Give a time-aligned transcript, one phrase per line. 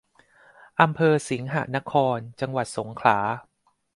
[0.81, 3.19] อำเภอสิงหนคร จังหวัดสงขลา